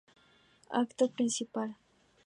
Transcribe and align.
Acto 0.81 1.11
principal 1.15 1.69